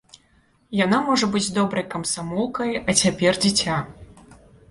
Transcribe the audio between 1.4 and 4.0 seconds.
добрай камсамолкай, а цяпер дзіця.